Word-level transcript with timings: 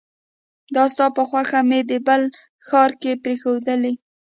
دا 0.75 0.83
ستا 0.93 1.05
په 1.15 1.21
خوښه 1.29 1.59
مې 1.69 1.79
د 1.89 1.91
بلې 2.05 2.27
ښار 2.67 2.91
کې 3.01 3.21
پريښودلې 3.23 3.93